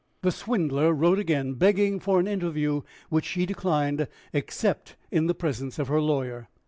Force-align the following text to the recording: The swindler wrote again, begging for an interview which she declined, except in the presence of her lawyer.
The 0.23 0.31
swindler 0.31 0.93
wrote 0.93 1.19
again, 1.19 1.53
begging 1.53 1.99
for 1.99 2.19
an 2.19 2.27
interview 2.27 2.81
which 3.09 3.23
she 3.25 3.45
declined, 3.45 4.07
except 4.33 4.95
in 5.11 5.27
the 5.27 5.35
presence 5.35 5.77
of 5.77 5.89
her 5.89 6.01
lawyer. 6.01 6.49